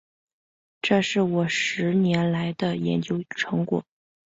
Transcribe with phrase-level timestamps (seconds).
[0.81, 3.85] 这是我十年来的研究成果